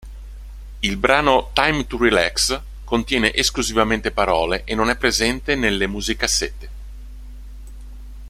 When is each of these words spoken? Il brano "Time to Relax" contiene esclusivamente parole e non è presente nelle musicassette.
Il 0.79 0.97
brano 0.97 1.51
"Time 1.53 1.85
to 1.85 1.95
Relax" 1.99 2.59
contiene 2.83 3.31
esclusivamente 3.35 4.09
parole 4.09 4.63
e 4.63 4.73
non 4.73 4.89
è 4.89 4.97
presente 4.97 5.53
nelle 5.53 5.85
musicassette. 5.85 6.69